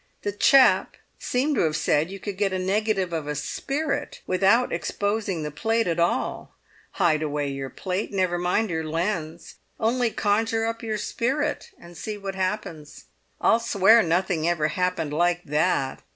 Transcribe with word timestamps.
The 0.23 0.31
chap 0.31 0.97
seemed 1.19 1.53
to 1.57 1.61
have 1.61 1.75
said 1.75 2.09
you 2.09 2.19
could 2.19 2.35
get 2.35 2.51
a 2.51 2.57
negative 2.57 3.13
of 3.13 3.27
a 3.27 3.35
spirit 3.35 4.23
without 4.25 4.73
exposing 4.73 5.43
the 5.43 5.51
plate 5.51 5.85
at 5.85 5.99
all; 5.99 6.55
hide 6.93 7.21
away 7.21 7.49
your 7.49 7.69
plate, 7.69 8.11
never 8.11 8.39
mind 8.39 8.71
your 8.71 8.83
lens, 8.83 9.57
only 9.79 10.09
conjure 10.09 10.65
up 10.65 10.81
your 10.81 10.97
spirit 10.97 11.69
and 11.79 11.95
see 11.95 12.17
what 12.17 12.33
happens. 12.33 13.05
I'll 13.39 13.59
swear 13.59 14.01
nothing 14.01 14.49
ever 14.49 14.69
happened 14.69 15.13
like 15.13 15.43
that! 15.43 16.01